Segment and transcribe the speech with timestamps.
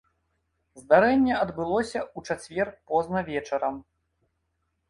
[0.81, 3.75] Здарэнне адбылося ў чацвер позна вечарам.